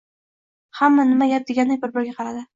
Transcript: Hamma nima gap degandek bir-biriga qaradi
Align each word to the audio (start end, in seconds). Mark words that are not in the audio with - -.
Hamma 0.79 1.05
nima 1.11 1.29
gap 1.35 1.47
degandek 1.53 1.87
bir-biriga 1.87 2.19
qaradi 2.23 2.45